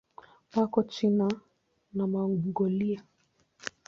Wako 0.55 0.81
China 0.93 1.27
na 1.95 2.03
Mongolia. 2.11 3.01